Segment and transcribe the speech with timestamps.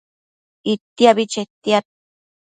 [0.71, 1.85] Itiabi chetiad